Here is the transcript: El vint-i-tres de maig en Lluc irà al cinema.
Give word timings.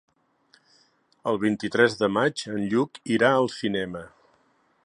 El 1.33 1.37
vint-i-tres 1.43 1.99
de 2.01 2.09
maig 2.15 2.45
en 2.55 2.67
Lluc 2.73 3.01
irà 3.19 3.33
al 3.43 3.51
cinema. 3.61 4.07